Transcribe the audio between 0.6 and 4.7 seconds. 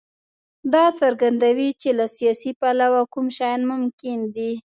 دا څرګندوي چې له سیاسي پلوه کوم شیان ممکن دي.